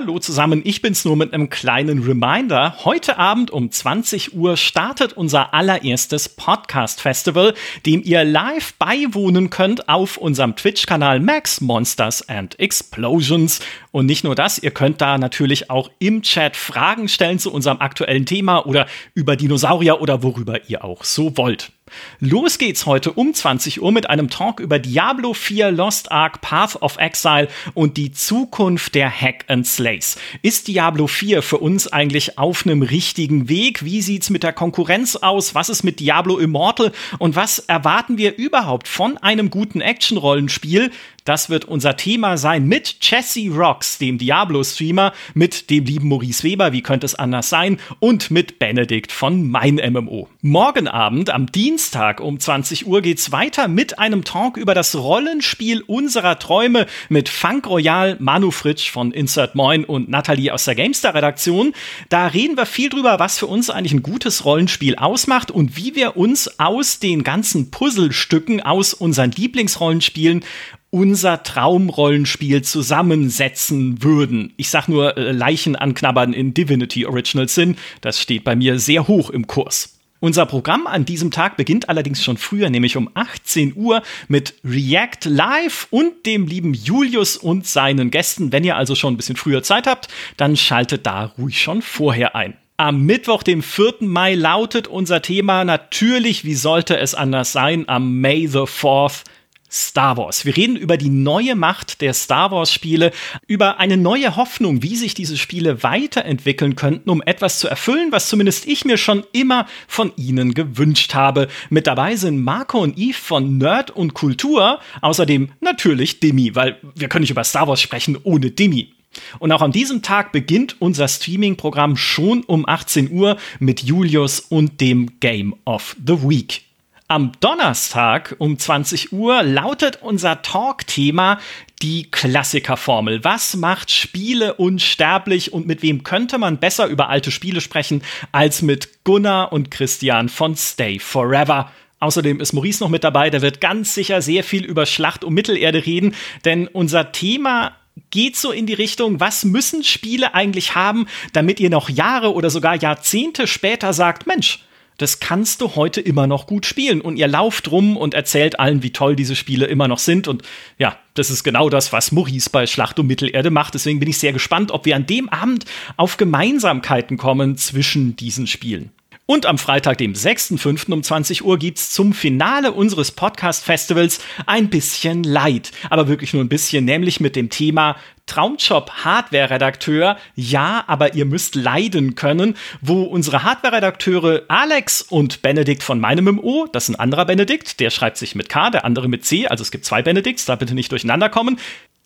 [0.00, 2.84] Hallo zusammen, ich bin's nur mit einem kleinen Reminder.
[2.84, 7.52] Heute Abend um 20 Uhr startet unser allererstes Podcast-Festival,
[7.84, 13.58] dem ihr live beiwohnen könnt auf unserem Twitch-Kanal Max Monsters and Explosions.
[13.90, 17.80] Und nicht nur das, ihr könnt da natürlich auch im Chat Fragen stellen zu unserem
[17.80, 21.72] aktuellen Thema oder über Dinosaurier oder worüber ihr auch so wollt.
[22.20, 26.80] Los geht's heute um 20 Uhr mit einem Talk über Diablo 4 Lost Ark Path
[26.82, 30.16] of Exile und die Zukunft der Hack and Slays.
[30.42, 33.84] Ist Diablo 4 für uns eigentlich auf einem richtigen Weg?
[33.84, 35.54] Wie sieht's mit der Konkurrenz aus?
[35.54, 36.92] Was ist mit Diablo Immortal?
[37.18, 40.90] Und was erwarten wir überhaupt von einem guten Action-Rollenspiel?
[41.28, 46.72] Das wird unser Thema sein mit Jesse Rocks, dem Diablo-Streamer, mit dem lieben Maurice Weber,
[46.72, 50.30] wie könnte es anders sein, und mit Benedikt von Mein MMO.
[50.40, 55.82] Morgen Abend, am Dienstag um 20 Uhr, geht's weiter mit einem Talk über das Rollenspiel
[55.82, 61.74] unserer Träume mit Funk Royal, Manu Fritsch von Insert Moin und Nathalie aus der GameStar-Redaktion.
[62.08, 65.94] Da reden wir viel drüber, was für uns eigentlich ein gutes Rollenspiel ausmacht und wie
[65.94, 70.42] wir uns aus den ganzen Puzzlestücken aus unseren Lieblingsrollenspielen
[70.90, 74.52] unser Traumrollenspiel zusammensetzen würden.
[74.56, 79.06] Ich sag nur äh, Leichen anknabbern in Divinity Original Sin, das steht bei mir sehr
[79.06, 79.98] hoch im Kurs.
[80.20, 85.26] Unser Programm an diesem Tag beginnt allerdings schon früher, nämlich um 18 Uhr mit React
[85.26, 88.50] Live und dem lieben Julius und seinen Gästen.
[88.50, 92.34] Wenn ihr also schon ein bisschen früher Zeit habt, dann schaltet da ruhig schon vorher
[92.34, 92.56] ein.
[92.78, 93.94] Am Mittwoch, dem 4.
[94.00, 99.22] Mai, lautet unser Thema natürlich, wie sollte es anders sein, am May the 4th
[99.70, 100.44] Star Wars.
[100.44, 103.12] Wir reden über die neue Macht der Star Wars Spiele,
[103.46, 108.28] über eine neue Hoffnung, wie sich diese Spiele weiterentwickeln könnten, um etwas zu erfüllen, was
[108.28, 111.48] zumindest ich mir schon immer von ihnen gewünscht habe.
[111.70, 117.08] Mit dabei sind Marco und Eve von Nerd und Kultur, außerdem natürlich Demi, weil wir
[117.08, 118.92] können nicht über Star Wars sprechen ohne Demi.
[119.38, 124.80] Und auch an diesem Tag beginnt unser Streaming-Programm schon um 18 Uhr mit Julius und
[124.80, 126.67] dem Game of the Week.
[127.10, 131.38] Am Donnerstag um 20 Uhr lautet unser Talk-Thema
[131.80, 133.24] die Klassikerformel.
[133.24, 138.60] Was macht Spiele unsterblich und mit wem könnte man besser über alte Spiele sprechen als
[138.60, 141.72] mit Gunnar und Christian von Stay Forever?
[141.98, 145.32] Außerdem ist Maurice noch mit dabei, der wird ganz sicher sehr viel über Schlacht um
[145.32, 147.72] Mittelerde reden, denn unser Thema
[148.10, 152.50] geht so in die Richtung, was müssen Spiele eigentlich haben, damit ihr noch Jahre oder
[152.50, 154.58] sogar Jahrzehnte später sagt, Mensch,
[154.98, 157.00] das kannst du heute immer noch gut spielen.
[157.00, 160.28] Und ihr lauft rum und erzählt allen, wie toll diese Spiele immer noch sind.
[160.28, 160.42] Und
[160.76, 163.74] ja, das ist genau das, was Maurice bei Schlacht um Mittelerde macht.
[163.74, 165.64] Deswegen bin ich sehr gespannt, ob wir an dem Abend
[165.96, 168.90] auf Gemeinsamkeiten kommen zwischen diesen Spielen.
[169.30, 170.90] Und am Freitag, dem 6.5.
[170.90, 175.70] um 20 Uhr gibt's zum Finale unseres Podcast-Festivals ein bisschen Leid.
[175.90, 180.16] Aber wirklich nur ein bisschen, nämlich mit dem Thema Traumjob Hardware-Redakteur.
[180.34, 186.66] Ja, aber ihr müsst leiden können, wo unsere Hardware-Redakteure Alex und Benedikt von meinem MO,
[186.72, 189.60] das ist ein anderer Benedikt, der schreibt sich mit K, der andere mit C, also
[189.60, 191.58] es gibt zwei Benedikts, da bitte nicht durcheinander kommen,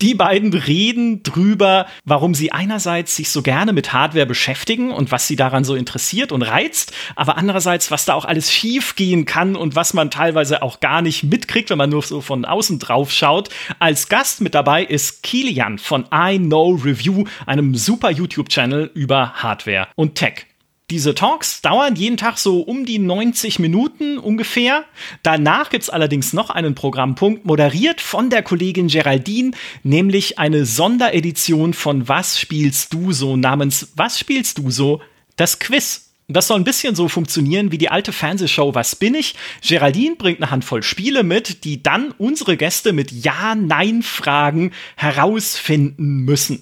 [0.03, 5.29] die beiden reden drüber, warum sie einerseits sich so gerne mit Hardware beschäftigen und was
[5.29, 9.55] sie daran so interessiert und reizt, aber andererseits, was da auch alles schief gehen kann
[9.55, 13.13] und was man teilweise auch gar nicht mitkriegt, wenn man nur so von außen drauf
[13.13, 13.49] schaut.
[13.79, 19.87] Als Gast mit dabei ist Kilian von I Know Review, einem super YouTube-Channel über Hardware
[19.95, 20.47] und Tech.
[20.93, 24.85] Diese Talks dauern jeden Tag so um die 90 Minuten ungefähr.
[25.23, 29.53] Danach gibt es allerdings noch einen Programmpunkt, moderiert von der Kollegin Geraldine,
[29.85, 35.01] nämlich eine Sonderedition von Was spielst du so namens Was spielst du so?
[35.37, 36.11] Das Quiz.
[36.29, 39.35] Das soll ein bisschen so funktionieren wie die alte Fernsehshow Was bin ich?
[39.67, 46.61] Geraldine bringt eine Handvoll Spiele mit, die dann unsere Gäste mit Ja-Nein-Fragen herausfinden müssen.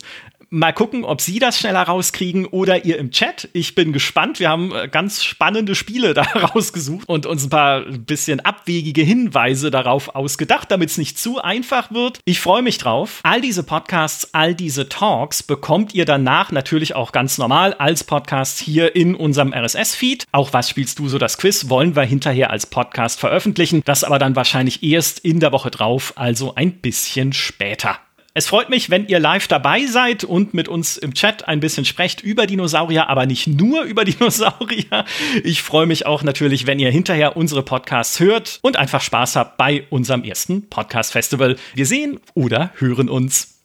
[0.53, 3.49] Mal gucken, ob Sie das schneller rauskriegen oder ihr im Chat.
[3.53, 4.41] Ich bin gespannt.
[4.41, 9.71] Wir haben äh, ganz spannende Spiele da rausgesucht und uns ein paar bisschen abwegige Hinweise
[9.71, 12.19] darauf ausgedacht, damit es nicht zu einfach wird.
[12.25, 13.21] Ich freue mich drauf.
[13.23, 18.59] All diese Podcasts, all diese Talks bekommt ihr danach natürlich auch ganz normal als Podcast
[18.59, 20.25] hier in unserem RSS-Feed.
[20.33, 23.83] Auch was spielst du so das Quiz wollen wir hinterher als Podcast veröffentlichen.
[23.85, 28.01] Das aber dann wahrscheinlich erst in der Woche drauf, also ein bisschen später.
[28.33, 31.85] Es freut mich, wenn ihr live dabei seid und mit uns im Chat ein bisschen
[31.85, 35.05] sprecht über Dinosaurier, aber nicht nur über Dinosaurier.
[35.43, 39.57] Ich freue mich auch natürlich, wenn ihr hinterher unsere Podcasts hört und einfach Spaß habt
[39.57, 41.57] bei unserem ersten Podcast-Festival.
[41.75, 43.60] Wir sehen oder hören uns.